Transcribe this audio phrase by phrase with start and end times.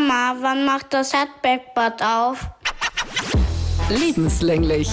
[0.00, 2.48] Mama, wann macht das Erdbeckbad auf?
[3.90, 4.88] Lebenslänglich,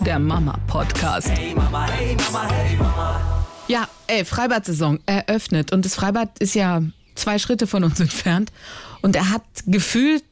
[0.00, 1.30] der Mama-Podcast.
[1.30, 3.44] Hey Mama, hey Mama, hey Mama.
[3.68, 6.82] Ja, ey, Freibad-Saison eröffnet und das Freibad ist ja
[7.14, 8.52] zwei Schritte von uns entfernt
[9.00, 10.24] und er hat gefühlt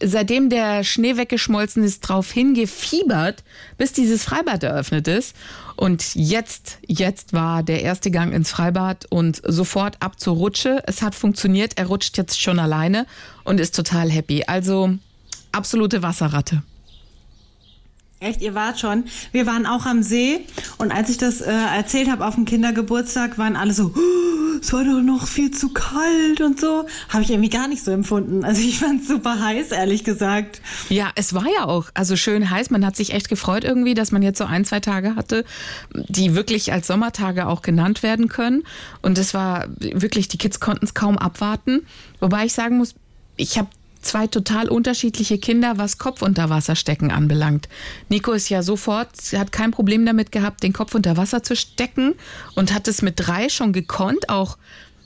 [0.00, 3.42] seitdem der Schnee weggeschmolzen ist, drauf hingefiebert,
[3.78, 5.34] bis dieses Freibad eröffnet ist.
[5.76, 10.82] Und jetzt, jetzt war der erste Gang ins Freibad und sofort ab zur Rutsche.
[10.86, 11.78] Es hat funktioniert.
[11.78, 13.06] Er rutscht jetzt schon alleine
[13.44, 14.44] und ist total happy.
[14.46, 14.94] Also
[15.52, 16.62] absolute Wasserratte.
[18.22, 19.04] Echt, ihr wart schon.
[19.32, 20.46] Wir waren auch am See
[20.78, 24.72] und als ich das äh, erzählt habe auf dem Kindergeburtstag, waren alle so, oh, es
[24.72, 26.86] war doch noch viel zu kalt und so.
[27.08, 28.44] Habe ich irgendwie gar nicht so empfunden.
[28.44, 30.60] Also ich fand es super heiß, ehrlich gesagt.
[30.88, 32.70] Ja, es war ja auch also schön heiß.
[32.70, 35.44] Man hat sich echt gefreut irgendwie, dass man jetzt so ein, zwei Tage hatte,
[35.92, 38.62] die wirklich als Sommertage auch genannt werden können.
[39.02, 41.80] Und es war wirklich, die Kids konnten es kaum abwarten.
[42.20, 42.94] Wobei ich sagen muss,
[43.36, 43.68] ich habe
[44.02, 47.68] zwei total unterschiedliche Kinder, was Kopf unter Wasser stecken anbelangt.
[48.08, 52.14] Nico ist ja sofort, hat kein Problem damit gehabt, den Kopf unter Wasser zu stecken
[52.54, 54.28] und hat es mit drei schon gekonnt.
[54.28, 54.58] Auch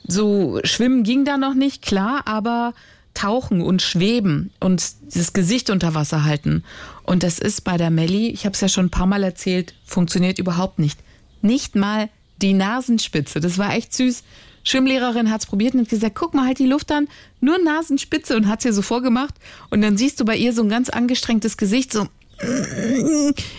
[0.07, 2.73] so schwimmen ging da noch nicht, klar, aber
[3.13, 6.63] tauchen und schweben und das Gesicht unter Wasser halten.
[7.03, 9.73] Und das ist bei der Melli, ich habe es ja schon ein paar Mal erzählt,
[9.85, 10.99] funktioniert überhaupt nicht.
[11.41, 12.09] Nicht mal
[12.41, 13.39] die Nasenspitze.
[13.39, 14.23] Das war echt süß.
[14.67, 17.07] Schwimmlehrerin hat es probiert und hat gesagt, guck mal halt die Luft an,
[17.39, 19.35] nur Nasenspitze und hat es ihr so vorgemacht.
[19.69, 22.07] Und dann siehst du bei ihr so ein ganz angestrengtes Gesicht, so,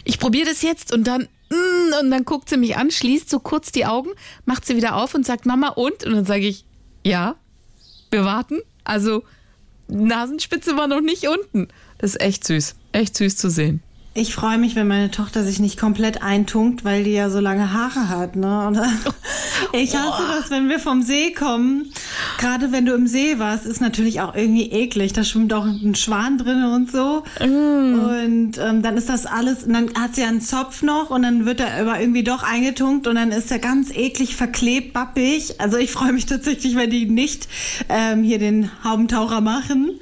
[0.05, 1.29] ich probiere das jetzt und dann,
[2.03, 4.11] und dann guckt sie mich an, schließt so kurz die Augen,
[4.45, 6.05] macht sie wieder auf und sagt, Mama, und?
[6.05, 6.67] Und dann sage ich,
[7.05, 7.37] ja,
[8.11, 8.61] wir warten.
[8.85, 9.25] Also,
[9.89, 11.69] Nasenspitze war noch nicht unten.
[11.97, 13.83] Das ist echt süß, echt süß zu sehen.
[14.19, 17.73] Ich freue mich, wenn meine Tochter sich nicht komplett eintunkt, weil die ja so lange
[17.73, 18.35] Haare hat.
[18.35, 18.73] Ne?
[19.73, 21.93] Ich hasse das, wenn wir vom See kommen.
[22.39, 25.13] Gerade wenn du im See warst, ist natürlich auch irgendwie eklig.
[25.13, 27.25] Da schwimmt auch ein Schwan drin und so.
[27.41, 27.99] Mm.
[27.99, 31.45] Und ähm, dann ist das alles, und dann hat sie einen Zopf noch und dann
[31.45, 35.61] wird er aber irgendwie doch eingetunkt und dann ist er ganz eklig verklebt, bappig.
[35.61, 37.49] Also ich freue mich tatsächlich, wenn die nicht
[37.89, 39.99] ähm, hier den Haubentaucher machen.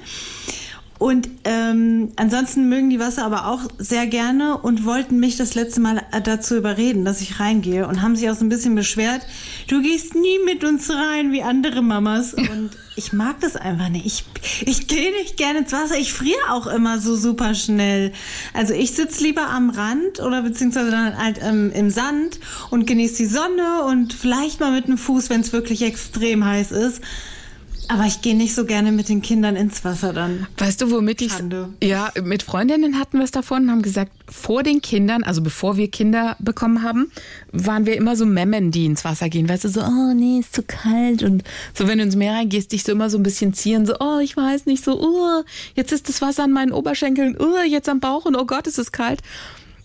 [0.98, 5.80] Und ähm, ansonsten mögen die Wasser aber auch sehr gerne und wollten mich das letzte
[5.80, 9.20] Mal dazu überreden, dass ich reingehe und haben sich auch so ein bisschen beschwert,
[9.68, 12.34] du gehst nie mit uns rein wie andere Mamas.
[12.34, 14.06] Und ich mag das einfach nicht.
[14.06, 15.98] Ich, ich gehe nicht gerne ins Wasser.
[15.98, 18.12] Ich friere auch immer so super schnell.
[18.54, 22.40] Also ich sitze lieber am Rand oder beziehungsweise dann halt ähm, im Sand
[22.70, 26.72] und genieße die Sonne und vielleicht mal mit dem Fuß, wenn es wirklich extrem heiß
[26.72, 27.02] ist.
[27.88, 30.46] Aber ich gehe nicht so gerne mit den Kindern ins Wasser dann.
[30.58, 31.32] Weißt du, womit ich.
[31.82, 35.76] Ja, mit Freundinnen hatten wir es davon und haben gesagt, vor den Kindern, also bevor
[35.76, 37.12] wir Kinder bekommen haben,
[37.52, 39.48] waren wir immer so Memmen, die ins Wasser gehen.
[39.48, 41.22] Weißt du, so, oh nee, ist zu kalt.
[41.22, 41.44] Und
[41.74, 44.18] so, wenn du ins Meer reingehst, dich so immer so ein bisschen ziehen, so, oh,
[44.18, 45.44] ich weiß nicht, so, oh,
[45.74, 48.78] jetzt ist das Wasser an meinen Oberschenkeln, oh, jetzt am Bauch und oh Gott, ist
[48.78, 49.22] es kalt.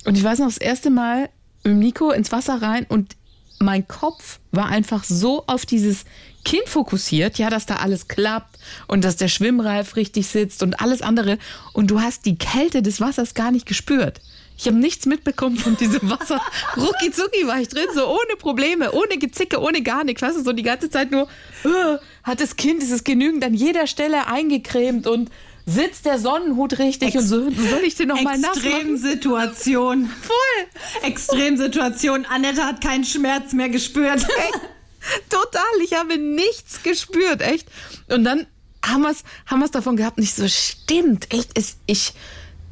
[0.06, 1.30] Und ich weiß noch, das erste Mal
[1.64, 3.16] mit Nico ins Wasser rein und
[3.60, 6.06] mein Kopf war einfach so auf dieses
[6.44, 8.58] Kind fokussiert, ja, dass da alles klappt
[8.88, 11.38] und dass der Schwimmreif richtig sitzt und alles andere.
[11.74, 14.22] Und du hast die Kälte des Wassers gar nicht gespürt.
[14.58, 16.40] Ich habe nichts mitbekommen von diesem Wasser.
[16.78, 20.22] Rucki zucki war ich drin, so ohne Probleme, ohne Gezicke, ohne gar nichts.
[20.22, 21.28] Weißt du, so die ganze Zeit nur,
[21.66, 25.32] uh, hat das Kind, ist es genügend an jeder Stelle eingecremt und
[25.66, 30.08] sitzt der Sonnenhut richtig Ex und so soll ich den noch mal nass Extremsituation.
[30.08, 31.10] Voll.
[31.10, 32.26] Extremsituation.
[32.26, 34.26] Annette hat keinen Schmerz mehr gespürt.
[35.30, 37.68] Total, ich habe nichts gespürt, echt.
[38.10, 38.48] Und dann
[38.86, 42.14] haben wir es haben davon gehabt, nicht so stimmt, echt, es, ich,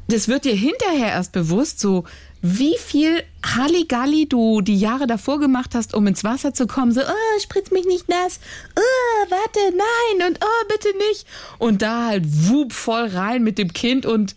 [0.08, 2.04] das wird dir hinterher erst bewusst, so
[2.42, 6.92] wie viel Halligalli du die Jahre davor gemacht hast, um ins Wasser zu kommen.
[6.92, 8.40] So, oh, spritz mich nicht nass.
[8.76, 11.26] Oh, warte, nein und oh, bitte nicht.
[11.58, 14.36] Und da halt wup voll rein mit dem Kind und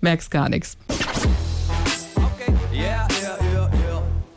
[0.00, 0.76] merkst gar nichts.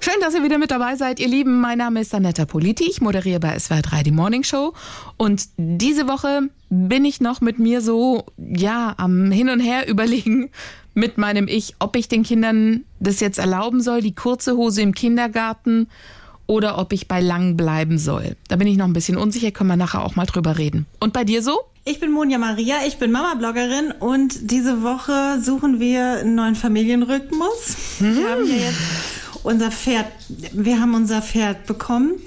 [0.09, 1.61] Schön, dass ihr wieder mit dabei seid, ihr Lieben.
[1.61, 2.85] Mein Name ist Anetta Politi.
[2.89, 4.73] Ich moderiere bei SWR 3 die Morning Show.
[5.17, 10.49] Und diese Woche bin ich noch mit mir so, ja, am Hin und Her überlegen
[10.95, 14.95] mit meinem Ich, ob ich den Kindern das jetzt erlauben soll, die kurze Hose im
[14.95, 15.89] Kindergarten
[16.47, 18.35] oder ob ich bei lang bleiben soll.
[18.47, 20.87] Da bin ich noch ein bisschen unsicher, können wir nachher auch mal drüber reden.
[20.99, 21.59] Und bei dir so?
[21.85, 27.97] Ich bin Monja Maria, ich bin Mama-Bloggerin und diese Woche suchen wir einen neuen Familienrhythmus.
[27.99, 28.79] Wir haben ja jetzt
[29.43, 32.21] unser Pferd, wir haben unser Pferd bekommen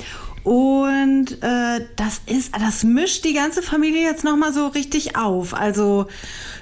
[0.45, 5.55] und äh, das ist, das mischt die ganze Familie jetzt nochmal so richtig auf.
[5.55, 6.07] Also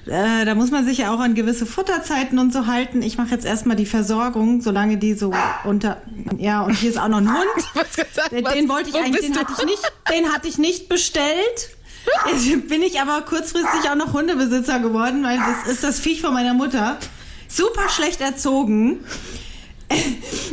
[0.06, 3.00] äh, da muss man sich ja auch an gewisse Futterzeiten und so halten.
[3.00, 5.32] Ich mache jetzt erstmal die Versorgung, solange die so
[5.64, 6.02] unter.
[6.36, 7.46] Ja, und hier ist auch noch ein Hund.
[7.74, 10.88] Was gesagt, Den, den wollte ich eigentlich, den hatte ich nicht, den hatte ich nicht
[10.90, 11.70] bestellt.
[12.30, 16.34] Jetzt bin ich aber kurzfristig auch noch Hundebesitzer geworden, weil das ist das Viech von
[16.34, 16.98] meiner Mutter.
[17.48, 19.00] Super schlecht erzogen.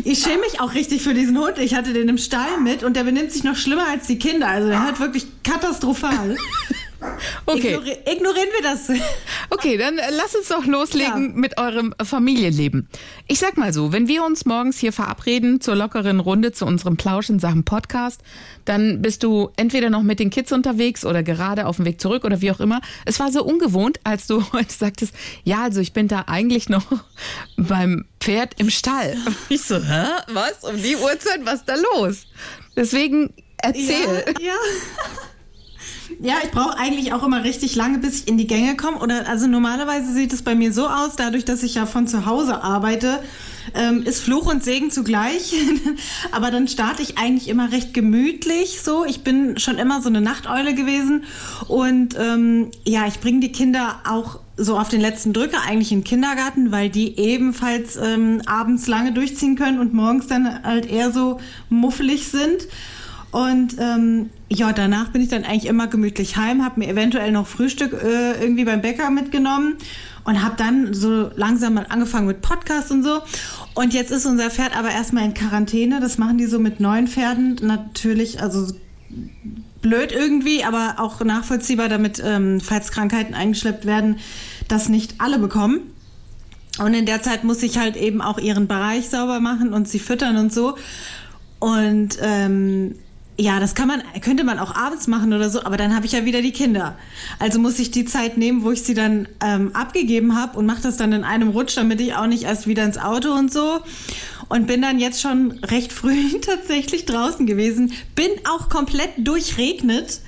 [0.03, 1.57] Ich schäme mich auch richtig für diesen Hund.
[1.57, 4.47] Ich hatte den im Stall mit und der benimmt sich noch schlimmer als die Kinder.
[4.47, 6.37] Also der hört wirklich katastrophal.
[7.45, 7.73] Okay.
[7.75, 8.89] Ignori ignorieren wir das.
[9.49, 11.35] Okay, dann äh, lass uns doch loslegen Ja.
[11.39, 12.87] mit eurem Familienleben.
[13.27, 16.97] Ich sag mal so, wenn wir uns morgens hier verabreden zur lockeren Runde zu unserem
[16.97, 18.21] Plausch in Sachen Podcast,
[18.65, 22.25] dann bist du entweder noch mit den Kids unterwegs oder gerade auf dem Weg zurück
[22.25, 22.81] oder wie auch immer.
[23.05, 25.13] Es war so ungewohnt, als du heute sagtest,
[25.45, 26.85] ja, also ich bin da eigentlich noch
[27.55, 29.15] beim Pferd im Stall.
[29.49, 30.05] Ich so, hä?
[30.33, 30.63] Was?
[30.69, 31.39] Um die Uhrzeit?
[31.45, 32.27] Was ist da los?
[32.75, 34.25] Deswegen erzähl.
[34.39, 34.53] Ja, ja.
[36.19, 38.97] Ja, ich brauche eigentlich auch immer richtig lange, bis ich in die Gänge komme.
[38.99, 42.25] Oder also normalerweise sieht es bei mir so aus, dadurch, dass ich ja von zu
[42.25, 43.19] Hause arbeite,
[43.75, 45.53] ähm, ist Fluch und Segen zugleich.
[46.31, 48.81] Aber dann starte ich eigentlich immer recht gemütlich.
[48.81, 51.25] So, ich bin schon immer so eine Nachteule gewesen
[51.67, 55.99] und ähm, ja, ich bringe die Kinder auch so auf den letzten Drücker eigentlich in
[55.99, 61.11] den Kindergarten, weil die ebenfalls ähm, abends lange durchziehen können und morgens dann halt eher
[61.11, 62.67] so muffelig sind.
[63.31, 67.47] Und ähm, ja, danach bin ich dann eigentlich immer gemütlich heim, habe mir eventuell noch
[67.47, 69.75] Frühstück äh, irgendwie beim Bäcker mitgenommen
[70.23, 73.21] und habe dann so langsam mal angefangen mit Podcast und so.
[73.73, 75.99] Und jetzt ist unser Pferd aber erstmal in Quarantäne.
[75.99, 78.73] Das machen die so mit neuen Pferden natürlich, also
[79.81, 84.17] blöd irgendwie, aber auch nachvollziehbar, damit, ähm, falls Krankheiten eingeschleppt werden,
[84.67, 85.79] das nicht alle bekommen.
[86.79, 89.99] Und in der Zeit muss ich halt eben auch ihren Bereich sauber machen und sie
[89.99, 90.77] füttern und so.
[91.59, 92.95] Und ähm,
[93.39, 96.13] ja, das kann man, könnte man auch abends machen oder so, aber dann habe ich
[96.13, 96.97] ja wieder die Kinder.
[97.37, 100.81] Also muss ich die Zeit nehmen, wo ich sie dann ähm, abgegeben habe und mache
[100.81, 103.79] das dann in einem Rutsch, damit ich auch nicht erst wieder ins Auto und so.
[104.49, 107.93] Und bin dann jetzt schon recht früh tatsächlich draußen gewesen.
[108.15, 110.21] Bin auch komplett durchregnet.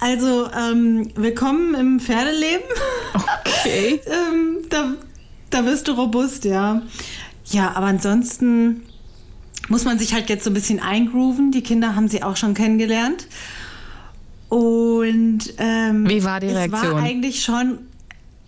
[0.00, 2.64] Also ähm, willkommen im Pferdeleben.
[3.14, 4.00] Okay.
[4.06, 4.94] ähm, da,
[5.50, 6.82] da wirst du robust, ja.
[7.44, 8.82] Ja, aber ansonsten
[9.68, 11.50] muss man sich halt jetzt so ein bisschen eingrooven.
[11.52, 13.26] Die Kinder haben sie auch schon kennengelernt.
[14.48, 16.92] Und ähm, Wie war die Es Reaktion?
[16.92, 17.78] war eigentlich schon,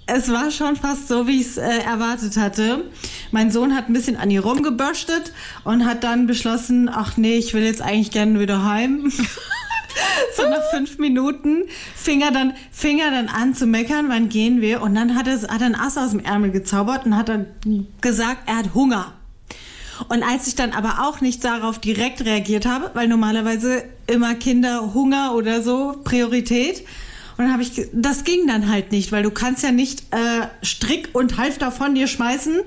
[0.07, 2.85] es war schon fast so, wie ich es äh, erwartet hatte.
[3.33, 5.33] Mein Sohn hat ein bisschen an ihr rumgebürstet
[5.65, 9.11] und hat dann beschlossen, ach nee, ich will jetzt eigentlich gerne wieder heim.
[10.37, 11.65] so nach fünf Minuten
[11.97, 14.83] fing er dann, fing er dann an zu meckern, wann gehen wir?
[14.83, 17.47] Und dann hat er, hat er ein Ass aus dem Ärmel gezaubert und hat dann
[18.01, 19.15] gesagt, er hat Hunger.
[20.09, 24.95] Und als ich dann aber auch nicht darauf direkt reagiert habe, weil normalerweise immer Kinder
[24.95, 26.81] Hunger oder so Priorität.
[27.37, 30.47] Und dann habe ich, das ging dann halt nicht, weil du kannst ja nicht äh,
[30.63, 32.61] Strick und Halfter von dir schmeißen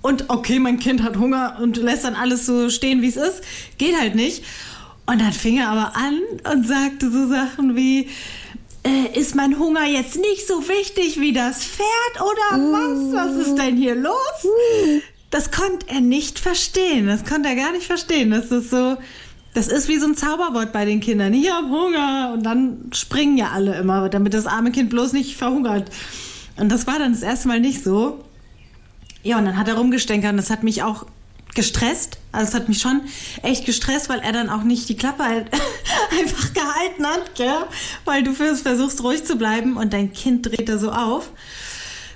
[0.00, 3.42] und okay, mein Kind hat Hunger und lässt dann alles so stehen, wie es ist.
[3.78, 4.44] Geht halt nicht.
[5.06, 6.20] Und dann fing er aber an
[6.52, 8.08] und sagte so Sachen wie,
[8.84, 13.12] äh, ist mein Hunger jetzt nicht so wichtig wie das Pferd oder was?
[13.12, 14.12] Was ist denn hier los?
[15.30, 17.06] Das konnte er nicht verstehen.
[17.06, 18.30] Das konnte er gar nicht verstehen.
[18.30, 18.96] Das ist so,
[19.54, 21.34] das ist wie so ein Zauberwort bei den Kindern.
[21.34, 22.32] Ich hab Hunger.
[22.34, 25.90] Und dann springen ja alle immer, damit das arme Kind bloß nicht verhungert.
[26.56, 28.24] Und das war dann das erste Mal nicht so.
[29.22, 31.06] Ja, und dann hat er rumgestänkert und das hat mich auch
[31.54, 32.18] gestresst.
[32.32, 33.02] Also es hat mich schon
[33.42, 35.46] echt gestresst, weil er dann auch nicht die Klappe halt
[36.20, 37.66] einfach gehalten hat, gell?
[38.04, 41.30] Weil du versuchst ruhig zu bleiben und dein Kind dreht da so auf.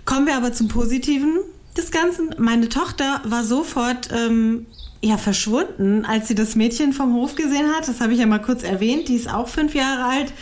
[0.05, 1.39] Kommen wir aber zum Positiven
[1.77, 2.35] des Ganzen.
[2.39, 4.67] Meine Tochter war sofort ähm,
[5.03, 7.89] ja verschwunden, als sie das Mädchen vom Hof gesehen hat.
[7.89, 9.09] Das habe ich ja mal kurz erwähnt.
[9.09, 10.33] Die ist auch fünf Jahre alt.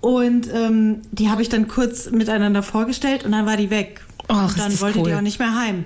[0.00, 4.00] Und ähm, die habe ich dann kurz miteinander vorgestellt und dann war die weg.
[4.28, 5.14] Ach, und dann wollte die cool.
[5.14, 5.84] auch nicht mehr heim.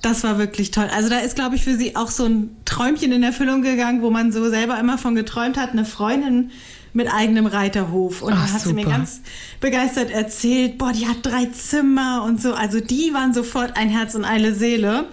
[0.00, 0.88] Das war wirklich toll.
[0.94, 4.10] Also da ist, glaube ich, für sie auch so ein Träumchen in Erfüllung gegangen, wo
[4.10, 6.50] man so selber immer von geträumt hat, eine Freundin
[6.96, 8.22] mit eigenem Reiterhof.
[8.22, 8.96] Und Ach, dann hat sie mir super.
[8.96, 9.20] ganz
[9.60, 12.54] begeistert erzählt, boah, die hat drei Zimmer und so.
[12.54, 15.04] Also die waren sofort ein Herz und eine Seele.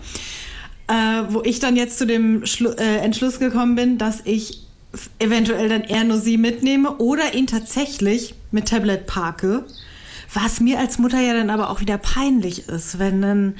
[0.87, 0.93] Äh,
[1.29, 4.63] wo ich dann jetzt zu dem Schlu äh, Entschluss gekommen bin, dass ich
[5.19, 9.65] eventuell dann eher nur sie mitnehme oder ihn tatsächlich mit Tablet parke.
[10.33, 13.55] Was mir als Mutter ja dann aber auch wieder peinlich ist, wenn dann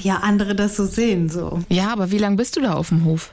[0.00, 1.28] ja andere das so sehen.
[1.28, 1.60] So.
[1.68, 3.32] Ja, aber wie lange bist du da auf dem Hof?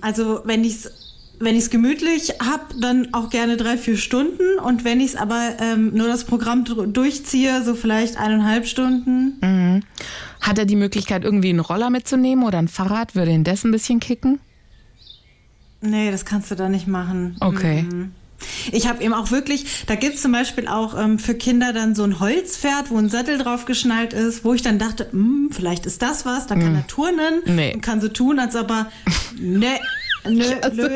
[0.00, 1.07] Also wenn ich es
[1.40, 4.58] wenn ich's gemütlich habe, dann auch gerne drei, vier Stunden.
[4.58, 9.38] Und wenn ich es aber ähm, nur das Programm durchziehe, so vielleicht eineinhalb Stunden.
[9.40, 9.82] Mhm.
[10.40, 13.14] Hat er die Möglichkeit, irgendwie einen Roller mitzunehmen oder ein Fahrrad?
[13.14, 14.40] Würde ihn das ein bisschen kicken?
[15.80, 17.36] Nee, das kannst du da nicht machen.
[17.40, 17.82] Okay.
[17.82, 18.12] Mhm.
[18.70, 22.04] Ich habe eben auch wirklich, da gibt's zum Beispiel auch ähm, für Kinder dann so
[22.04, 26.02] ein Holzpferd, wo ein Sattel drauf geschnallt ist, wo ich dann dachte, hm, vielleicht ist
[26.02, 27.74] das was, da kann er turnen Nee.
[27.74, 28.92] und kann so tun, als ob er,
[29.40, 29.66] nee,
[30.28, 30.88] Nö, Also,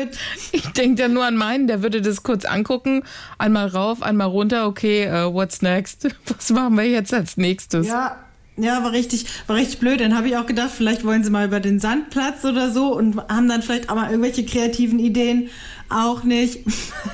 [0.51, 3.03] ich denke ja nur an meinen, der würde das kurz angucken,
[3.37, 6.07] einmal rauf, einmal runter, okay, uh, what's next?
[6.37, 7.87] Was machen wir jetzt als nächstes?
[7.87, 8.17] Ja,
[8.55, 9.99] ja, war richtig, war richtig blöd.
[9.99, 13.17] Dann habe ich auch gedacht, vielleicht wollen sie mal über den Sandplatz oder so und
[13.27, 15.49] haben dann vielleicht auch mal irgendwelche kreativen Ideen.
[15.89, 16.59] Auch nicht.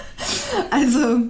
[0.72, 1.22] also,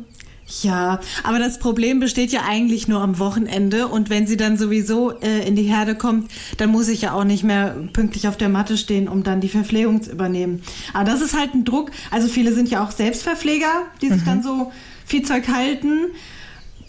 [0.62, 5.12] ja, aber das Problem besteht ja eigentlich nur am Wochenende und wenn sie dann sowieso
[5.20, 8.50] äh, in die Herde kommt, dann muss ich ja auch nicht mehr pünktlich auf der
[8.50, 10.62] Matte stehen, um dann die Verpflegung zu übernehmen.
[10.94, 11.92] Aber das ist halt ein Druck.
[12.12, 14.72] Also viele sind ja auch Selbstverpfleger, die sich dann so
[15.06, 16.08] viel Zeug halten.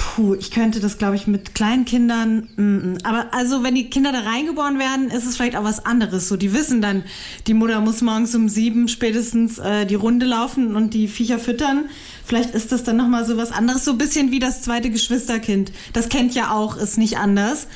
[0.00, 2.48] Puh, ich könnte das, glaube ich, mit kleinen Kindern.
[2.56, 2.98] Mm, mm.
[3.04, 6.26] Aber also, wenn die Kinder da reingeboren werden, ist es vielleicht auch was anderes.
[6.26, 7.04] So, die wissen dann,
[7.46, 11.90] die Mutter muss morgens um sieben spätestens äh, die Runde laufen und die Viecher füttern.
[12.24, 15.70] Vielleicht ist das dann nochmal so was anderes, so ein bisschen wie das zweite Geschwisterkind.
[15.92, 17.66] Das kennt ja auch, ist nicht anders.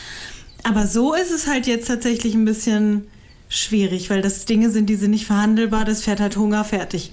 [0.62, 3.07] Aber so ist es halt jetzt tatsächlich ein bisschen
[3.50, 5.85] schwierig, weil das Dinge sind, die sind nicht verhandelbar.
[5.85, 7.12] Das fährt halt Hunger fertig.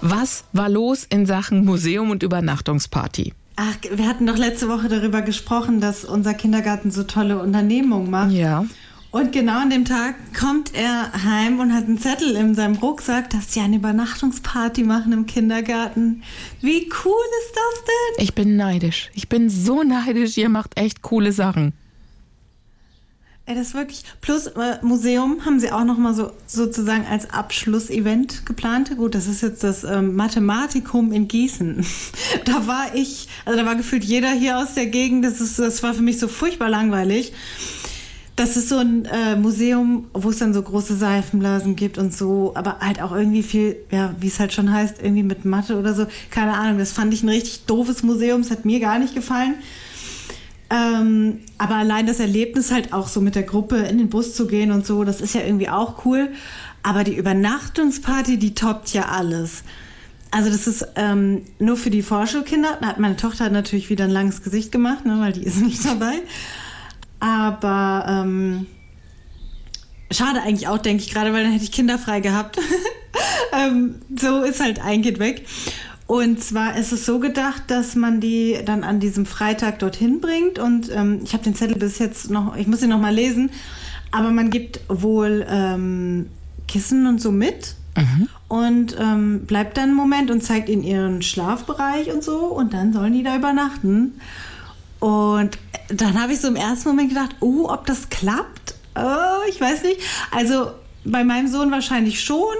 [0.00, 3.34] Was war los in Sachen Museum und Übernachtungsparty?
[3.62, 8.30] Ach, wir hatten doch letzte Woche darüber gesprochen, dass unser Kindergarten so tolle Unternehmungen macht.
[8.30, 8.64] Ja.
[9.10, 13.28] Und genau an dem Tag kommt er heim und hat einen Zettel in seinem Rucksack,
[13.28, 16.22] dass sie eine Übernachtungsparty machen im Kindergarten.
[16.62, 18.24] Wie cool ist das denn?
[18.24, 19.10] Ich bin neidisch.
[19.12, 20.38] Ich bin so neidisch.
[20.38, 21.74] Ihr macht echt coole Sachen.
[23.50, 24.04] Ey, das ist wirklich.
[24.20, 28.96] Plus äh, Museum haben sie auch noch mal so sozusagen als Abschlussevent geplant.
[28.96, 31.84] Gut, das ist jetzt das ähm, Mathematikum in Gießen.
[32.44, 35.24] da war ich, also da war gefühlt jeder hier aus der Gegend.
[35.24, 37.32] Das ist, das war für mich so furchtbar langweilig.
[38.36, 42.52] Das ist so ein äh, Museum, wo es dann so große Seifenblasen gibt und so,
[42.54, 45.92] aber halt auch irgendwie viel, ja, wie es halt schon heißt, irgendwie mit Mathe oder
[45.92, 46.06] so.
[46.30, 48.42] Keine Ahnung, das fand ich ein richtig doofes Museum.
[48.42, 49.56] Es hat mir gar nicht gefallen.
[50.70, 54.46] Ähm, aber allein das Erlebnis halt auch so mit der Gruppe in den Bus zu
[54.46, 56.30] gehen und so, das ist ja irgendwie auch cool.
[56.82, 59.64] Aber die Übernachtungsparty, die toppt ja alles.
[60.30, 62.78] Also das ist ähm, nur für die Vorschulkinder.
[62.80, 65.84] Da hat meine Tochter natürlich wieder ein langes Gesicht gemacht, ne, weil die ist nicht
[65.84, 66.14] dabei.
[67.18, 68.66] Aber ähm,
[70.10, 72.58] schade eigentlich auch, denke ich gerade, weil dann hätte ich kinderfrei gehabt.
[73.52, 75.46] ähm, so ist halt ein Kind weg.
[76.10, 80.58] Und zwar ist es so gedacht, dass man die dann an diesem Freitag dorthin bringt.
[80.58, 83.52] Und ähm, ich habe den Zettel bis jetzt noch, ich muss ihn noch mal lesen.
[84.10, 86.26] Aber man gibt wohl ähm,
[86.66, 87.76] Kissen und so mit.
[88.48, 92.38] Und ähm, bleibt dann einen Moment und zeigt ihnen ihren Schlafbereich und so.
[92.46, 94.14] Und dann sollen die da übernachten.
[94.98, 95.58] Und
[95.90, 98.74] dann habe ich so im ersten Moment gedacht, oh, ob das klappt?
[98.96, 100.00] Oh, ich weiß nicht.
[100.32, 100.72] Also
[101.04, 102.56] bei meinem Sohn wahrscheinlich schon,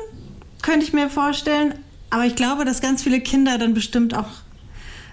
[0.63, 1.75] könnte ich mir vorstellen.
[2.11, 4.27] Aber ich glaube, dass ganz viele Kinder dann bestimmt auch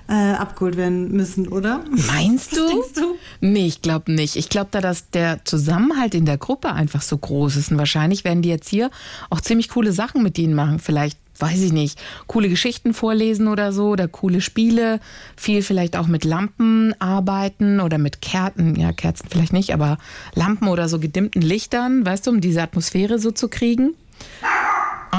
[0.10, 1.84] äh, abgeholt werden müssen, oder?
[2.08, 2.68] Meinst Was du?
[2.68, 3.16] denkst du?
[3.42, 4.36] Nee, ich glaube nicht.
[4.36, 7.72] Ich glaube da, dass der Zusammenhalt in der Gruppe einfach so groß ist.
[7.72, 8.90] Und wahrscheinlich werden die jetzt hier
[9.30, 10.80] auch ziemlich coole Sachen mit ihnen machen.
[10.80, 15.02] Vielleicht, weiß ich nicht, coole Geschichten vorlesen oder so oder coole Spiele.
[15.36, 18.76] Viel vielleicht auch mit Lampen arbeiten oder mit Kerzen.
[18.76, 19.98] Ja, Kerzen vielleicht nicht, aber
[20.34, 23.94] Lampen oder so gedimmten Lichtern, weißt du, um diese Atmosphäre so zu kriegen.
[24.42, 24.57] Ah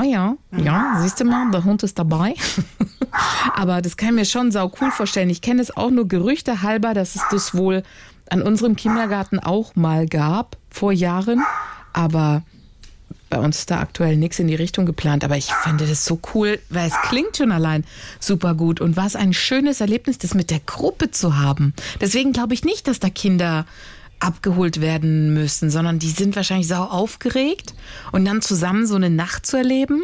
[0.04, 2.34] ja, ja, siehst du mal, der Hund ist dabei.
[3.54, 5.30] Aber das kann ich mir schon sau cool vorstellen.
[5.30, 7.82] Ich kenne es auch nur Gerüchte halber, dass es das wohl
[8.30, 11.42] an unserem Kindergarten auch mal gab, vor Jahren.
[11.92, 12.42] Aber
[13.30, 15.24] bei uns ist da aktuell nichts in die Richtung geplant.
[15.24, 17.84] Aber ich finde das so cool, weil es klingt schon allein
[18.20, 18.80] super gut.
[18.80, 21.74] Und was ein schönes Erlebnis, das mit der Gruppe zu haben.
[22.00, 23.66] Deswegen glaube ich nicht, dass da Kinder
[24.20, 27.74] abgeholt werden müssen, sondern die sind wahrscheinlich sau aufgeregt
[28.12, 30.02] und dann zusammen so eine Nacht zu erleben.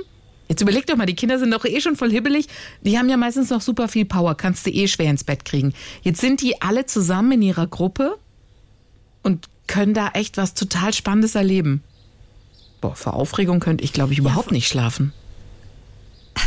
[0.49, 2.49] Jetzt überleg doch mal, die Kinder sind doch eh schon voll hibbelig.
[2.83, 5.73] Die haben ja meistens noch super viel Power, kannst du eh schwer ins Bett kriegen.
[6.02, 8.18] Jetzt sind die alle zusammen in ihrer Gruppe
[9.23, 11.83] und können da echt was total Spannendes erleben.
[12.80, 15.12] Boah, vor Aufregung könnte ich, glaube ich, überhaupt nicht schlafen.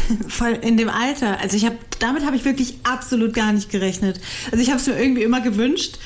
[0.27, 1.39] Voll in dem Alter.
[1.39, 4.19] Also ich habe damit habe ich wirklich absolut gar nicht gerechnet.
[4.51, 5.97] Also ich habe es mir irgendwie immer gewünscht,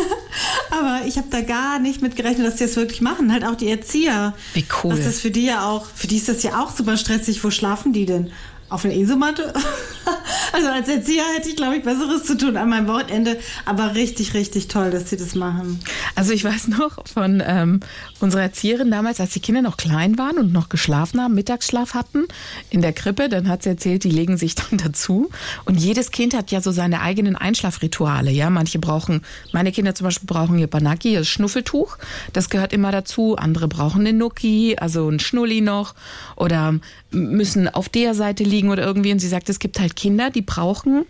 [0.70, 3.32] aber ich habe da gar nicht mit gerechnet, dass die das wirklich machen.
[3.32, 4.34] Halt auch die Erzieher.
[4.54, 4.90] Wie cool.
[4.90, 7.42] Dass das für die ja auch, für die ist das ja auch super stressig.
[7.42, 8.30] Wo schlafen die denn?
[8.68, 9.52] Auf einer Isomatte?
[10.52, 13.38] also als Erzieher hätte ich, glaube ich, Besseres zu tun an meinem Wochenende.
[13.64, 15.80] Aber richtig, richtig toll, dass sie das machen.
[16.14, 17.80] Also ich weiß noch von ähm,
[18.20, 22.26] unserer Erzieherin damals, als die Kinder noch klein waren und noch geschlafen haben, Mittagsschlaf hatten
[22.70, 25.30] in der Krippe, dann hat sie erzählt, die legen sich dann dazu.
[25.64, 28.30] Und jedes Kind hat ja so seine eigenen Einschlafrituale.
[28.30, 31.96] Ja, manche brauchen, meine Kinder zum Beispiel brauchen ihr Banaki, das Schnuffeltuch,
[32.32, 33.36] das gehört immer dazu.
[33.36, 35.94] Andere brauchen den Nuki, also ein Schnulli noch,
[36.36, 36.74] oder
[37.10, 39.12] müssen auf der Seite liegen oder irgendwie.
[39.12, 41.06] Und sie sagt, es gibt halt Kinder, die brauchen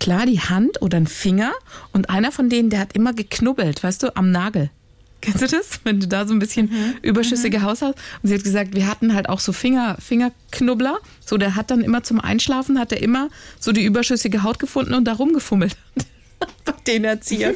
[0.00, 1.52] klar die Hand oder einen Finger.
[1.92, 4.70] Und einer von denen, der hat immer geknubbelt, weißt du, am Nagel
[5.26, 5.80] Kennst du das?
[5.84, 6.70] Wenn du da so ein bisschen
[7.02, 7.96] überschüssige Haut hast.
[8.22, 10.98] Und sie hat gesagt, wir hatten halt auch so Finger, Fingerknubbler.
[11.24, 13.28] So, der hat dann immer zum Einschlafen, hat er immer
[13.58, 15.76] so die überschüssige Haut gefunden und da rumgefummelt.
[16.64, 17.54] Bei den Erziehern.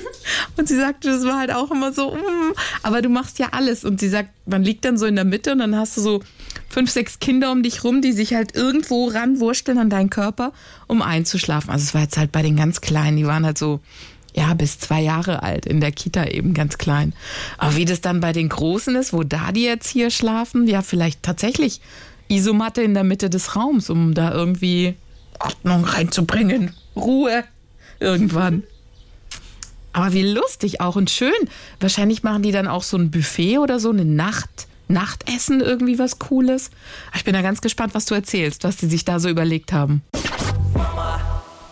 [0.57, 3.85] Und sie sagte, das war halt auch immer so, mm, aber du machst ja alles.
[3.85, 6.23] Und sie sagt, man liegt dann so in der Mitte und dann hast du so
[6.69, 10.53] fünf, sechs Kinder um dich rum, die sich halt irgendwo ranwursteln an deinen Körper,
[10.87, 11.71] um einzuschlafen.
[11.71, 13.81] Also es war jetzt halt bei den ganz Kleinen, die waren halt so,
[14.35, 17.13] ja, bis zwei Jahre alt, in der Kita eben ganz klein.
[17.59, 21.23] Aber wie das dann bei den Großen ist, wo da die Erzieher schlafen, ja, vielleicht
[21.23, 21.81] tatsächlich
[22.29, 24.95] Isomatte in der Mitte des Raums, um da irgendwie
[25.41, 26.75] Ordnung reinzubringen.
[26.95, 27.45] Ruhe.
[27.99, 28.63] Irgendwann.
[29.93, 31.33] Aber wie lustig auch und schön.
[31.81, 36.19] Wahrscheinlich machen die dann auch so ein Buffet oder so, eine Nacht, Nachtessen, irgendwie was
[36.19, 36.71] Cooles.
[37.17, 40.03] Ich bin da ganz gespannt, was du erzählst, was die sich da so überlegt haben.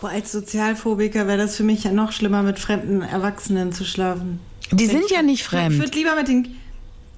[0.01, 4.39] Boah, als Sozialphobiker wäre das für mich ja noch schlimmer, mit fremden Erwachsenen zu schlafen.
[4.71, 5.77] Die sind ja nicht Ich fremd.
[5.77, 6.55] würde lieber mit den.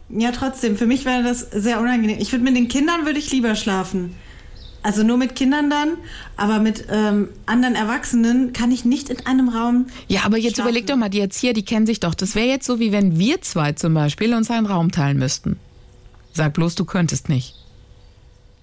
[0.10, 2.18] Ja, trotzdem, für mich wäre das sehr unangenehm.
[2.20, 4.16] Ich würde mit den Kindern würde ich lieber schlafen.
[4.84, 5.90] Also nur mit Kindern dann,
[6.38, 9.88] aber mit ähm, anderen Erwachsenen kann ich nicht in einem Raum.
[10.08, 10.70] Ja, aber jetzt schlafen.
[10.70, 12.16] überleg doch mal, die Erzieher, die kennen sich doch.
[12.16, 15.60] Das wäre jetzt so, wie wenn wir zwei zum Beispiel uns einen Raum teilen müssten.
[16.34, 17.56] Sag bloß, du könntest nicht.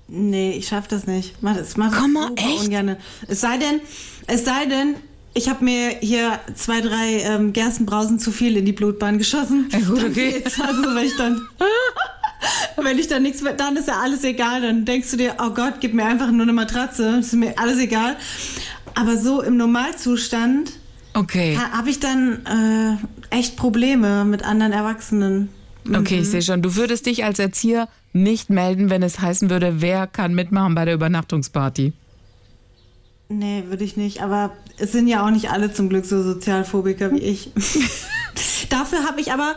[0.08, 1.34] Nee, ich schaff das nicht.
[1.42, 2.64] Mach das, mach das Komm mal, echt?
[2.64, 2.96] ungerne.
[3.28, 3.80] Es sei denn,
[4.26, 4.94] es sei denn,
[5.34, 9.68] ich habe mir hier zwei, drei ähm, Gerstenbrausen zu viel in die Blutbahn geschossen.
[9.70, 10.42] Ja, gut, okay.
[10.44, 11.46] Also wenn ich dann,
[12.76, 14.62] wenn ich dann nichts mehr, dann ist ja alles egal.
[14.62, 17.16] Dann denkst du dir, oh Gott, gib mir einfach nur eine Matratze.
[17.16, 18.16] Das ist mir alles egal.
[18.94, 20.72] Aber so im Normalzustand
[21.14, 21.58] Okay.
[21.72, 25.48] habe ich dann äh, echt Probleme mit anderen Erwachsenen.
[25.92, 26.62] Okay, ich sehe schon.
[26.62, 30.84] Du würdest dich als Erzieher nicht melden, wenn es heißen würde, wer kann mitmachen bei
[30.84, 31.92] der Übernachtungsparty.
[33.30, 34.22] Nee, würde ich nicht.
[34.22, 37.50] Aber es sind ja auch nicht alle zum Glück so Sozialphobiker wie ich.
[38.68, 39.56] dafür habe ich aber,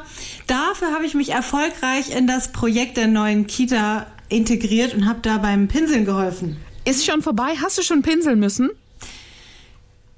[0.51, 5.38] dafür habe ich mich erfolgreich in das Projekt der neuen Kita integriert und habe da
[5.38, 6.58] beim Pinseln geholfen.
[6.84, 7.55] Ist schon vorbei?
[7.62, 8.70] Hast du schon pinseln müssen?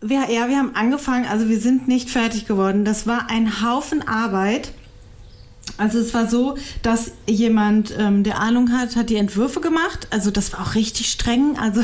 [0.01, 2.83] Wir, ja, wir haben angefangen, also wir sind nicht fertig geworden.
[2.83, 4.73] Das war ein Haufen Arbeit.
[5.77, 10.07] Also es war so, dass jemand, ähm, der Ahnung hat, hat die Entwürfe gemacht.
[10.11, 11.57] Also das war auch richtig streng.
[11.57, 11.83] Also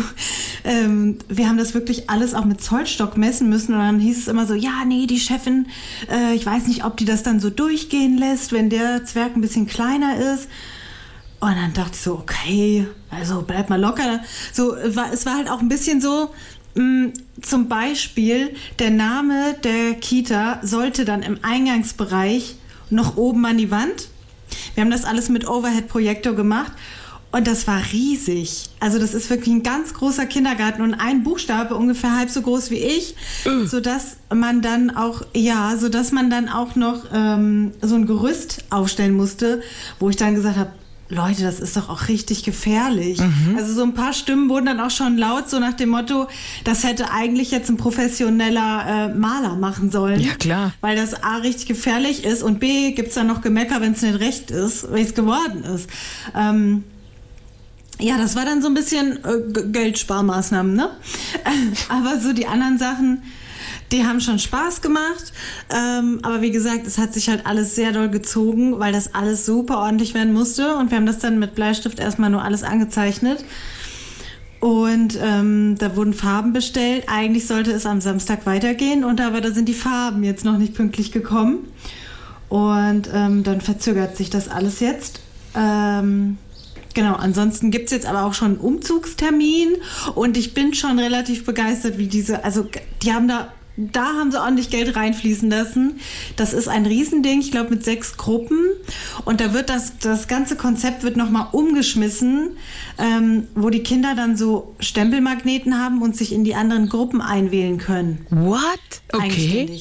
[0.63, 3.73] ähm, wir haben das wirklich alles auch mit Zollstock messen müssen.
[3.73, 5.67] Und dann hieß es immer so, ja, nee, die Chefin,
[6.11, 9.41] äh, ich weiß nicht, ob die das dann so durchgehen lässt, wenn der Zwerg ein
[9.41, 10.47] bisschen kleiner ist.
[11.39, 14.19] Und dann dachte ich so, okay, also bleib mal locker.
[14.53, 16.29] So, war, es war halt auch ein bisschen so,
[16.75, 22.55] mh, zum Beispiel, der Name der Kita sollte dann im Eingangsbereich
[22.89, 24.09] noch oben an die Wand.
[24.73, 26.71] Wir haben das alles mit Overhead-Projektor gemacht.
[27.31, 28.69] Und das war riesig.
[28.79, 32.71] Also das ist wirklich ein ganz großer Kindergarten und ein Buchstabe ungefähr halb so groß
[32.71, 33.15] wie ich,
[33.65, 38.07] so dass man dann auch ja, so dass man dann auch noch ähm, so ein
[38.07, 39.61] Gerüst aufstellen musste,
[39.99, 40.71] wo ich dann gesagt habe,
[41.11, 43.19] Leute, das ist doch auch richtig gefährlich.
[43.57, 46.27] Also so ein paar Stimmen wurden dann auch schon laut, so nach dem Motto,
[46.63, 50.19] das hätte eigentlich jetzt ein professioneller äh, Maler machen sollen.
[50.19, 50.71] Ja, klar.
[50.81, 54.19] Weil das A richtig gefährlich ist und B gibt's dann noch Gemecker, wenn es nicht
[54.19, 55.89] recht ist, wie es geworden ist.
[56.35, 56.83] Ähm,
[57.99, 60.91] ja, das war dann so ein bisschen äh, Geldsparmaßnahmen, ne?
[61.89, 63.23] Aber so die anderen Sachen,
[63.91, 65.33] die haben schon Spaß gemacht.
[65.69, 69.45] Ähm, aber wie gesagt, es hat sich halt alles sehr doll gezogen, weil das alles
[69.45, 70.75] super ordentlich werden musste.
[70.75, 73.43] Und wir haben das dann mit Bleistift erstmal nur alles angezeichnet.
[74.59, 77.05] Und ähm, da wurden Farben bestellt.
[77.07, 80.73] Eigentlich sollte es am Samstag weitergehen, und aber da sind die Farben jetzt noch nicht
[80.73, 81.59] pünktlich gekommen.
[82.49, 85.21] Und ähm, dann verzögert sich das alles jetzt.
[85.55, 86.37] Ähm,
[86.93, 89.75] genau, ansonsten gibt's jetzt aber auch schon einen Umzugstermin
[90.15, 92.67] und ich bin schon relativ begeistert, wie diese, also
[93.03, 93.51] die haben da,
[93.91, 95.99] da haben sie ordentlich Geld reinfließen lassen.
[96.35, 98.57] Das ist ein Riesending, ich glaube mit sechs Gruppen
[99.25, 102.57] und da wird das, das ganze Konzept wird nochmal umgeschmissen,
[102.97, 107.77] ähm, wo die Kinder dann so Stempelmagneten haben und sich in die anderen Gruppen einwählen
[107.77, 108.25] können.
[108.29, 108.79] What?
[109.13, 109.79] Okay.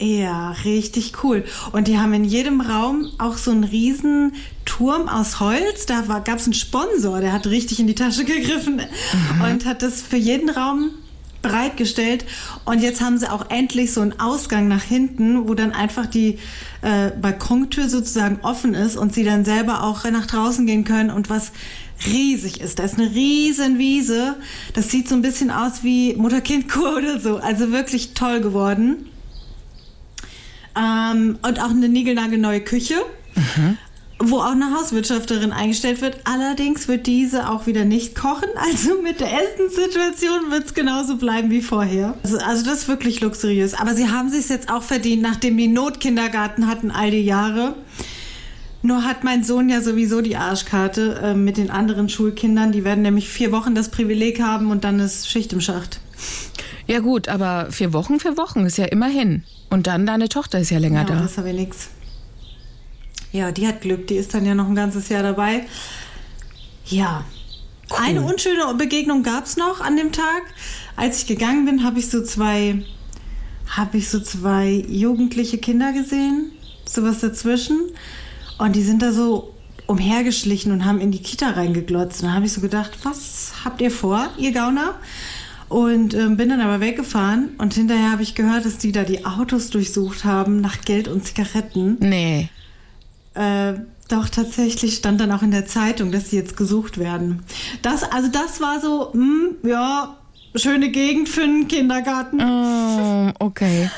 [0.00, 1.44] Ja, richtig cool.
[1.70, 4.32] Und die haben in jedem Raum auch so einen riesen
[4.64, 5.86] Turm aus Holz.
[5.86, 8.80] Da gab es einen Sponsor, der hat richtig in die Tasche gegriffen
[9.44, 10.90] und hat das für jeden Raum
[11.42, 12.24] bereitgestellt.
[12.64, 16.38] Und jetzt haben sie auch endlich so einen Ausgang nach hinten, wo dann einfach die
[16.82, 21.28] äh, Balkontür sozusagen offen ist und sie dann selber auch nach draußen gehen können und
[21.28, 21.52] was
[22.06, 22.78] riesig ist.
[22.78, 24.36] Da ist eine riesen Wiese.
[24.74, 27.36] Das sieht so ein bisschen aus wie Mutter-Kind-Kur oder so.
[27.36, 29.08] Also wirklich toll geworden.
[30.76, 32.94] Ähm, und auch eine niegelnagelneue Küche.
[34.24, 36.18] Wo auch eine Hauswirtschafterin eingestellt wird.
[36.24, 38.48] Allerdings wird diese auch wieder nicht kochen.
[38.56, 42.14] Also mit der Essenssituation wird es genauso bleiben wie vorher.
[42.22, 43.74] Also, also das ist wirklich luxuriös.
[43.74, 47.74] Aber sie haben sich jetzt auch verdient, nachdem die Notkindergarten hatten all die Jahre.
[48.84, 52.72] Nur hat mein Sohn ja sowieso die Arschkarte äh, mit den anderen Schulkindern.
[52.72, 56.00] Die werden nämlich vier Wochen das Privileg haben und dann ist Schicht im Schacht.
[56.88, 59.44] Ja gut, aber vier Wochen für Wochen ist ja immerhin.
[59.70, 61.14] Und dann deine Tochter ist ja länger Ja, da.
[61.14, 61.90] das ist aber nichts.
[63.32, 64.06] Ja, die hat Glück.
[64.06, 65.64] Die ist dann ja noch ein ganzes Jahr dabei.
[66.86, 67.24] Ja.
[67.98, 70.42] Eine unschöne Begegnung gab es noch an dem Tag.
[70.96, 72.82] Als ich gegangen bin, habe ich so zwei,
[73.68, 76.52] habe ich so zwei jugendliche Kinder gesehen,
[76.86, 77.78] sowas dazwischen.
[78.58, 79.54] Und die sind da so
[79.86, 82.22] umhergeschlichen und haben in die Kita reingeglotzt.
[82.22, 84.94] Und da habe ich so gedacht, was habt ihr vor, ihr Gauner?
[85.68, 89.24] Und ähm, bin dann aber weggefahren und hinterher habe ich gehört, dass die da die
[89.24, 91.96] Autos durchsucht haben nach Geld und Zigaretten.
[91.98, 92.50] Nee.
[93.34, 93.74] Äh,
[94.08, 97.42] doch tatsächlich stand dann auch in der Zeitung, dass sie jetzt gesucht werden.
[97.80, 100.16] Das, also das war so, hm, ja,
[100.54, 102.40] schöne Gegend für einen Kindergarten.
[102.40, 103.90] Oh, okay.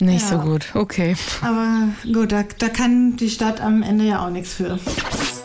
[0.00, 0.28] Nicht Ja.
[0.28, 0.66] so gut.
[0.74, 1.16] Okay.
[1.42, 4.78] Aber gut, da, da kann die Stadt am Ende ja auch nichts für.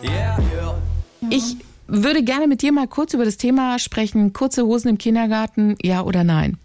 [0.04, 0.76] Yeah, yeah.
[1.30, 1.56] Ich
[1.88, 4.34] würde gerne mit dir mal kurz über das Thema sprechen.
[4.34, 6.58] Kurze Hosen im Kindergarten, ja oder nein?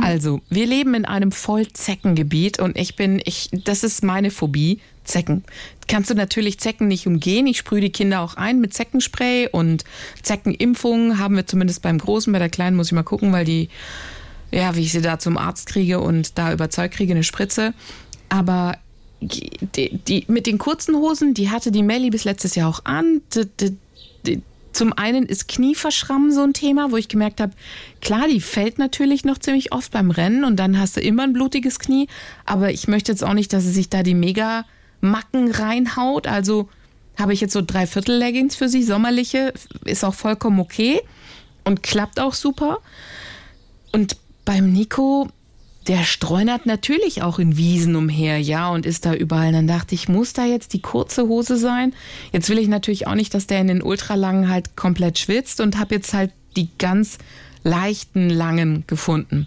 [0.00, 5.44] Also, wir leben in einem Vollzeckengebiet und ich bin, ich, das ist meine Phobie, Zecken.
[5.88, 7.46] Kannst du natürlich Zecken nicht umgehen.
[7.46, 9.84] Ich sprühe die Kinder auch ein mit Zeckenspray und
[10.22, 12.32] Zeckenimpfungen haben wir zumindest beim Großen.
[12.32, 13.68] Bei der Kleinen muss ich mal gucken, weil die,
[14.50, 17.74] ja, wie ich sie da zum Arzt kriege und da überzeugt kriege, eine Spritze.
[18.28, 18.76] Aber
[19.20, 23.20] die, die, mit den kurzen Hosen, die hatte die Melli bis letztes Jahr auch an.
[24.24, 27.52] Die, zum einen ist Knieverschrammen so ein Thema, wo ich gemerkt habe,
[28.00, 31.34] klar, die fällt natürlich noch ziemlich oft beim Rennen und dann hast du immer ein
[31.34, 32.08] blutiges Knie.
[32.46, 34.64] Aber ich möchte jetzt auch nicht, dass sie sich da die mega
[35.02, 36.26] Macken reinhaut.
[36.26, 36.70] Also
[37.18, 39.52] habe ich jetzt so dreiviertel Leggings für sie, sommerliche,
[39.84, 41.00] ist auch vollkommen okay
[41.64, 42.78] und klappt auch super.
[43.92, 45.28] Und beim Nico,
[45.86, 49.48] der streunert natürlich auch in Wiesen umher, ja, und ist da überall.
[49.48, 51.92] Und dann dachte ich, muss da jetzt die kurze Hose sein?
[52.32, 55.78] Jetzt will ich natürlich auch nicht, dass der in den ultralangen halt komplett schwitzt und
[55.78, 57.18] habe jetzt halt die ganz
[57.64, 59.46] leichten, langen gefunden.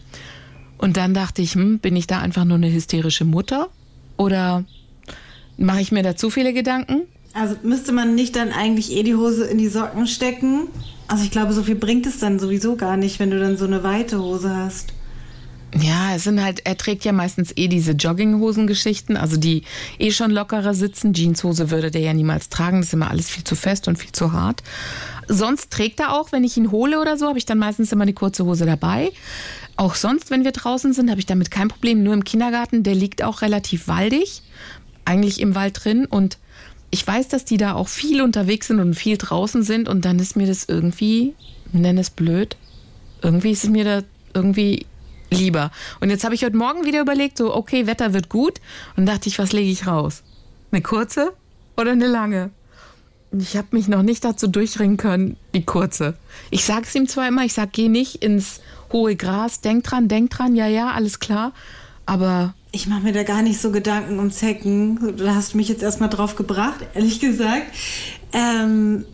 [0.78, 3.70] Und dann dachte ich, hm, bin ich da einfach nur eine hysterische Mutter?
[4.18, 4.66] Oder
[5.58, 7.04] mache ich mir da zu viele Gedanken?
[7.34, 10.68] Also müsste man nicht dann eigentlich eh die Hose in die Socken stecken?
[11.08, 13.66] Also ich glaube, so viel bringt es dann sowieso gar nicht, wenn du dann so
[13.66, 14.94] eine weite Hose hast.
[15.78, 19.64] Ja, es sind halt, er trägt ja meistens eh diese Jogginghosen-Geschichten, also die
[20.00, 21.14] eh schon lockerer sitzen.
[21.14, 24.14] Jeanshose würde der ja niemals tragen, das ist immer alles viel zu fest und viel
[24.14, 24.64] zu hart.
[25.28, 28.04] Sonst trägt er auch, wenn ich ihn hole oder so, habe ich dann meistens immer
[28.04, 29.12] eine kurze Hose dabei.
[29.76, 32.04] Auch sonst, wenn wir draußen sind, habe ich damit kein Problem.
[32.04, 34.44] Nur im Kindergarten, der liegt auch relativ waldig,
[35.06, 36.38] eigentlich im Wald drin und
[36.92, 40.20] ich weiß, dass die da auch viel unterwegs sind und viel draußen sind und dann
[40.20, 41.34] ist mir das irgendwie,
[41.72, 42.56] nenn es blöd,
[43.22, 44.02] irgendwie ist es mir da
[44.34, 44.86] irgendwie
[45.30, 45.72] lieber.
[46.00, 48.62] Und jetzt habe ich heute Morgen wieder überlegt, so, okay, Wetter wird gut.
[48.96, 50.24] Und dachte ich, was lege ich raus?
[50.72, 51.34] Eine kurze
[51.78, 52.52] oder eine lange?
[53.38, 56.16] Ich habe mich noch nicht dazu durchringen können, die kurze.
[56.52, 58.62] Ich sage es ihm zwar immer, ich sage, geh nicht ins
[58.94, 61.52] hohe Gras, denk dran, denk dran, ja, ja, alles klar.
[62.06, 65.16] Aber Ich mache mir da gar nicht so Gedanken um Zecken.
[65.16, 67.68] Da hast du mich jetzt erstmal drauf gebracht, ehrlich gesagt.
[68.34, 69.06] Ähm,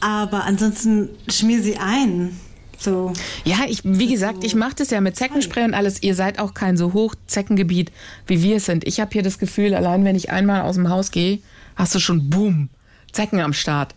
[0.00, 2.38] aber ansonsten schmier sie ein.
[2.78, 3.14] So.
[3.44, 6.02] ja, ich, wie gesagt, ich mache das ja mit Zeckenspray und alles.
[6.02, 7.90] Ihr seid auch kein so Hochzeckengebiet,
[8.26, 8.86] wie wir es sind.
[8.86, 11.40] Ich habe hier das Gefühl, allein wenn ich einmal aus dem Haus gehe,
[11.76, 12.68] hast du schon Boom,
[13.12, 13.94] Zecken am Start.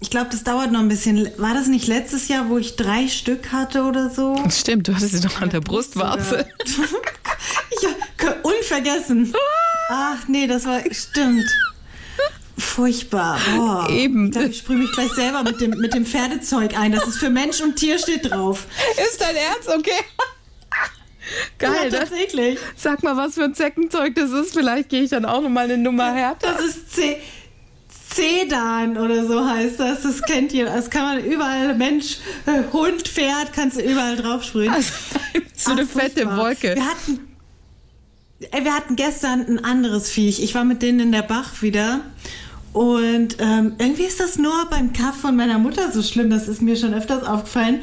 [0.00, 1.28] Ich glaube, das dauert noch ein bisschen.
[1.38, 4.36] War das nicht letztes Jahr, wo ich drei Stück hatte oder so?
[4.50, 6.46] Stimmt, du hattest sie doch an der Brustwarze.
[8.44, 9.32] Unvergessen.
[9.88, 11.44] Ach nee, das war stimmt.
[12.56, 13.38] Furchtbar.
[13.56, 13.88] Boah.
[13.90, 14.30] Eben.
[14.30, 16.92] Ich ich sprühe mich gleich selber mit dem, mit dem Pferdezeug ein.
[16.92, 18.66] Das ist für Mensch und Tier steht drauf.
[19.10, 19.68] Ist dein Ernst?
[19.68, 20.04] Okay.
[21.58, 21.90] Geil, ja, ne?
[21.90, 22.58] tatsächlich.
[22.76, 24.54] Sag mal, was für ein Zeckenzeug das ist.
[24.54, 26.52] Vielleicht gehe ich dann auch nochmal eine Nummer härter.
[26.52, 27.16] Das ist C.
[28.14, 30.02] Cedan oder so heißt das.
[30.02, 30.66] Das kennt ihr.
[30.66, 34.72] Das kann man überall, Mensch, äh, Hund, Pferd, kannst du überall drauf sprühen.
[34.72, 34.92] Also,
[35.56, 36.36] so eine Ach, fette furchtbar.
[36.36, 36.74] Wolke.
[36.76, 37.33] Wir hatten,
[38.40, 40.42] ey, wir hatten gestern ein anderes Viech.
[40.42, 42.00] Ich war mit denen in der Bach wieder.
[42.74, 46.28] Und ähm, irgendwie ist das nur beim Kaff von meiner Mutter so schlimm.
[46.28, 47.82] Das ist mir schon öfters aufgefallen.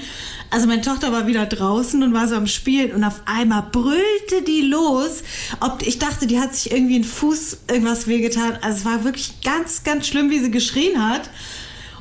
[0.50, 4.42] Also meine Tochter war wieder draußen und war so am Spielen und auf einmal brüllte
[4.46, 5.24] die los.
[5.62, 8.58] Ob, ich dachte, die hat sich irgendwie einen Fuß irgendwas wehgetan.
[8.62, 11.30] Also es war wirklich ganz, ganz schlimm, wie sie geschrien hat.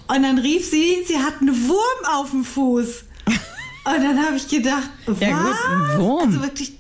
[0.08, 3.04] Und dann rief sie, sie hat einen Wurm auf dem Fuß.
[3.26, 5.20] Und dann habe ich gedacht, was?
[5.20, 6.28] Ja, gut, ein Wurm.
[6.28, 6.79] Also wirklich.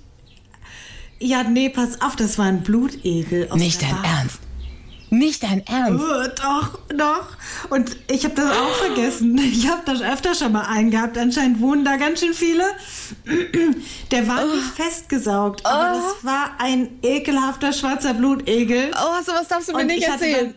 [1.20, 3.48] Ja, nee, pass auf, das war ein Blutegel.
[3.50, 4.04] Aus Nicht dein Bar.
[4.04, 4.40] Ernst.
[5.10, 6.04] Nicht dein Ernst?
[6.04, 7.36] Oh, doch, doch.
[7.68, 9.36] Und ich habe das auch vergessen.
[9.38, 11.18] Ich habe das öfter schon mal eingehabt.
[11.18, 12.64] Anscheinend wohnen da ganz schön viele.
[14.12, 18.92] Der war nicht festgesaugt, aber das war ein ekelhafter schwarzer Blutegel.
[18.94, 20.54] Oh, hast du was darfst du mir Und nicht erzählen?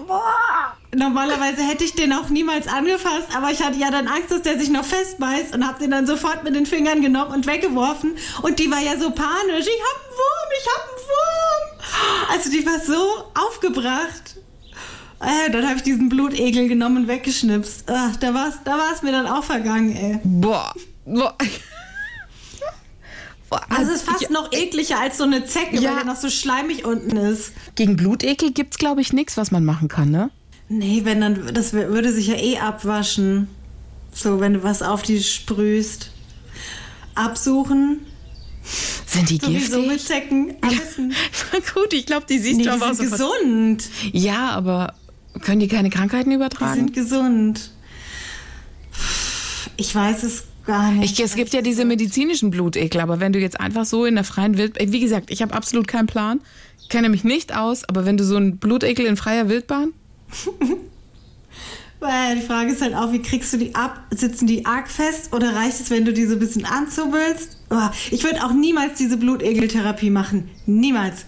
[0.00, 4.42] Boah, normalerweise hätte ich den auch niemals angefasst, aber ich hatte ja dann Angst, dass
[4.42, 8.16] der sich noch festbeißt und habe den dann sofort mit den Fingern genommen und weggeworfen.
[8.42, 9.66] Und die war ja so panisch.
[9.66, 12.32] Ich hab einen Wurm, ich hab einen Wurm.
[12.32, 14.36] Also die war so aufgebracht.
[15.20, 17.84] Äh, dann habe ich diesen Blutegel genommen und weggeschnipst.
[17.88, 20.20] Ach, da war es da war's mir dann auch vergangen, ey.
[20.24, 20.72] Boah.
[21.04, 21.36] Boah.
[23.68, 25.90] Also es ist fast noch ekliger als so eine Zecke, Ja.
[25.90, 27.52] weil der noch so schleimig unten ist.
[27.74, 30.30] Gegen Blutekel gibt's glaube ich nichts, was man machen kann, ne?
[30.68, 33.48] Nee, wenn dann, das würde sich ja eh abwaschen.
[34.14, 36.10] So, wenn du was auf die sprühst.
[37.14, 38.00] Absuchen.
[39.06, 40.06] Sind die Sowieso mit giftig?
[40.06, 40.54] Zecken.
[40.62, 41.14] Essen.
[41.74, 43.40] Gut, ich glaube, die siehst Nee, du die aber auch sind sofort.
[43.42, 43.88] gesund.
[44.12, 44.94] Ja, aber
[45.42, 46.74] können die keine Krankheiten Die übertragen?
[46.76, 47.70] sind gesund.
[49.76, 51.18] Ich weiß es gar nicht.
[51.18, 54.24] Ich, es gibt ja diese medizinischen Blutekel, aber wenn du jetzt einfach so in der
[54.24, 56.40] freien Wildbahn, wie gesagt, ich habe absolut keinen Plan,
[56.88, 59.92] kenne mich nicht aus, aber wenn du so einen Blutekel in freier Wildbahn,
[62.00, 64.04] Weil die Frage ist halt auch, wie kriegst du die ab?
[64.10, 67.58] Sitzen die arg fest oder reicht es, wenn du die so ein bisschen anzubbelst?
[67.70, 70.50] Oh, ich würde auch niemals diese Blutegeltherapie machen.
[70.66, 71.26] Niemals.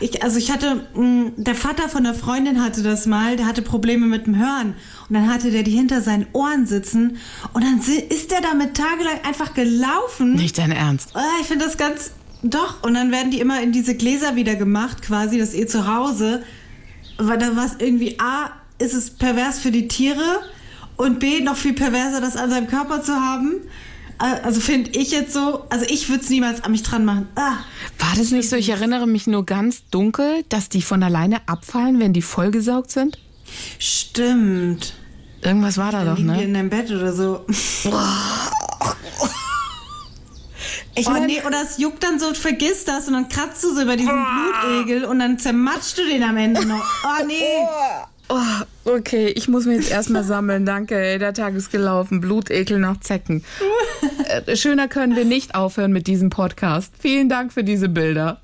[0.00, 3.62] Ich, also ich hatte, mh, der Vater von einer Freundin hatte das mal, der hatte
[3.62, 4.74] Probleme mit dem Hören.
[5.08, 7.18] Und dann hatte der die hinter seinen Ohren sitzen
[7.52, 10.34] und dann ist der damit tagelang einfach gelaufen.
[10.34, 11.10] nicht dein Ernst.
[11.14, 12.12] Ah, ich finde das ganz.
[12.42, 15.66] Doch, und dann werden die immer in diese Gläser wieder gemacht, quasi, das ist eh
[15.66, 16.42] zu Hause.
[17.18, 20.40] Weil da war es irgendwie A, ist es pervers für die Tiere
[20.96, 23.56] und B, noch viel perverser, das an seinem Körper zu haben.
[24.20, 27.28] Äh, Also finde ich jetzt so, also ich würde es niemals an mich dran machen.
[27.36, 27.56] Ah,
[27.98, 28.56] War das nicht so?
[28.56, 33.18] Ich erinnere mich nur ganz dunkel, dass die von alleine abfallen, wenn die vollgesaugt sind.
[33.78, 34.94] stimmt.
[35.42, 36.44] Irgendwas war da doch, Liegen die ne?
[36.44, 37.46] in deinem Bett oder so.
[40.94, 43.62] Ich oh mein- nee, oder es juckt dann so und vergisst das und dann kratzt
[43.64, 46.84] du so über diesen Blutegel und dann zermatschst du den am Ende noch.
[47.04, 47.34] Oh nee.
[48.28, 48.36] Oh,
[48.96, 50.64] okay, ich muss mich jetzt erstmal sammeln.
[50.66, 52.20] Danke, ey, der Tag ist gelaufen.
[52.20, 53.42] Blutekel nach Zecken.
[54.30, 56.94] Äh, Schöner können wir nicht aufhören mit diesem Podcast.
[56.98, 58.40] Vielen Dank für diese Bilder.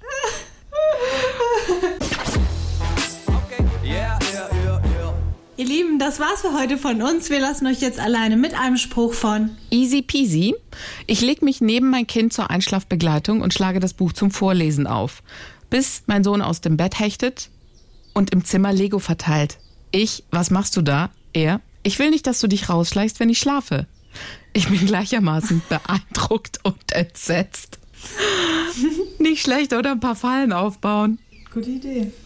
[5.59, 7.31] Ihr Lieben, das war's für heute von uns.
[7.31, 10.55] Wir lassen euch jetzt alleine mit einem Spruch von Easy peasy.
[11.07, 15.22] Ich leg mich neben mein Kind zur Einschlafbegleitung und schlage das Buch zum Vorlesen auf.
[15.70, 17.49] Bis mein Sohn aus dem Bett hechtet
[18.12, 19.59] und im Zimmer Lego verteilt.
[19.92, 21.11] Ich, was machst du da?
[21.33, 23.87] Er, ich will nicht, dass du dich rausschleichst, wenn ich schlafe.
[24.57, 27.79] Ich bin gleichermaßen beeindruckt und entsetzt.
[29.19, 29.92] Nicht schlecht, oder?
[29.92, 31.19] Ein paar Fallen aufbauen.
[31.53, 32.11] Gute Idee.